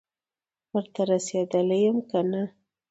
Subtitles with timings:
[0.73, 2.43] ورته رسېدلی یم که نه،